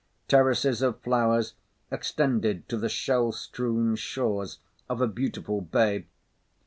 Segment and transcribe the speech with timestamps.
[0.27, 1.53] Terraces of flowers
[1.91, 4.57] extended to the shell strewn shores
[4.89, 6.07] of a beautiful bay.